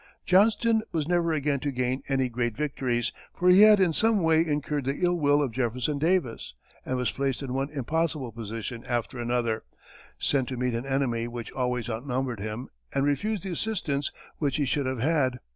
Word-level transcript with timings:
Johnston 0.25 0.81
was 0.91 1.07
never 1.07 1.31
again 1.31 1.59
to 1.59 1.71
gain 1.71 2.01
any 2.09 2.27
great 2.27 2.57
victories, 2.57 3.11
for 3.35 3.49
he 3.49 3.61
had 3.61 3.79
in 3.79 3.93
some 3.93 4.23
way 4.23 4.39
incurred 4.43 4.85
the 4.85 4.95
ill 5.03 5.13
will 5.13 5.43
of 5.43 5.51
Jefferson 5.51 5.99
Davis, 5.99 6.55
and 6.83 6.97
was 6.97 7.11
placed 7.11 7.43
in 7.43 7.53
one 7.53 7.69
impossible 7.69 8.31
position 8.31 8.83
after 8.85 9.19
another, 9.19 9.61
sent 10.17 10.47
to 10.47 10.57
meet 10.57 10.73
an 10.73 10.87
enemy 10.87 11.27
which 11.27 11.51
always 11.51 11.87
outnumbered 11.87 12.39
him, 12.39 12.67
and 12.91 13.05
refused 13.05 13.43
the 13.43 13.51
assistance 13.51 14.11
which 14.39 14.55
he 14.55 14.65
should 14.65 14.87
have 14.87 15.01
had. 15.01 15.37